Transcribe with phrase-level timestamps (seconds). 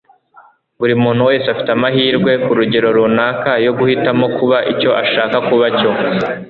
[0.79, 5.91] buri muntu wese afite amahirwe, ku rugero runaka, yo guhitamo kuba icyo ashaka kuba cyo